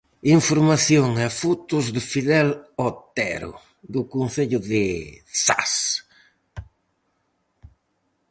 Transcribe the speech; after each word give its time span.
Información 0.37 1.07
e 1.25 1.27
fotos 1.41 1.85
de 1.95 2.01
Fidel 2.11 2.49
Otero, 2.89 3.51
do 3.93 4.01
concello 4.13 4.59
de 4.69 4.83
Zas. 5.43 5.73